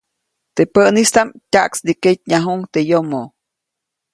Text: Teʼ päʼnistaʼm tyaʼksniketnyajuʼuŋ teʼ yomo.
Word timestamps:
Teʼ 0.55 0.69
päʼnistaʼm 0.73 1.29
tyaʼksniketnyajuʼuŋ 1.51 2.59
teʼ 2.71 2.85
yomo. 2.89 3.21